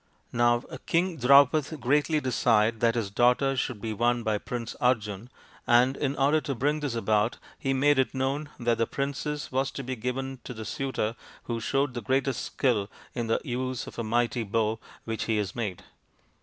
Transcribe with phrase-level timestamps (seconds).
[0.33, 5.29] Now King Draupad greatly desired that his daughter should be won by Prince Arjun,
[5.67, 9.69] and in order to bring this about he made it known that the princess was
[9.69, 13.99] to be given to the suitor who showed the greatest skill in the use of
[13.99, 15.83] a mighty bow which he had made.